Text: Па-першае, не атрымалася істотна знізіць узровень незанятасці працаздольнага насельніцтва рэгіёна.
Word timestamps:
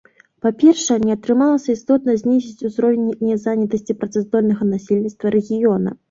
Па-першае, 0.43 0.95
не 1.07 1.11
атрымалася 1.17 1.69
істотна 1.73 2.15
знізіць 2.21 2.65
узровень 2.69 3.05
незанятасці 3.27 3.97
працаздольнага 3.99 4.63
насельніцтва 4.71 5.33
рэгіёна. 5.37 5.93